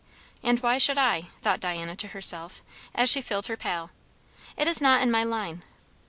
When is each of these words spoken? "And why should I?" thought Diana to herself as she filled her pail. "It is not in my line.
"And 0.41 0.59
why 0.63 0.79
should 0.79 0.97
I?" 0.97 1.27
thought 1.43 1.59
Diana 1.59 1.95
to 1.97 2.07
herself 2.07 2.63
as 2.95 3.07
she 3.11 3.21
filled 3.21 3.45
her 3.45 3.55
pail. 3.55 3.91
"It 4.57 4.67
is 4.67 4.81
not 4.81 5.03
in 5.03 5.11
my 5.11 5.23
line. 5.23 5.61